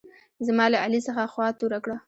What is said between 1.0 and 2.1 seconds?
څخه خوا توره کړه.